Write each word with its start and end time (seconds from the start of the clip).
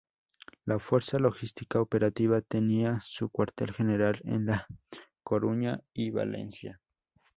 La 0.65 0.79
Fuerza 0.79 1.19
Logística 1.19 1.79
Operativa 1.79 2.41
tenía 2.41 3.01
su 3.03 3.29
Cuartel 3.29 3.71
General 3.71 4.19
en 4.23 4.47
La 4.47 4.65
Coruña 5.23 5.79
y 5.93 6.09
Valencia. 6.09 6.81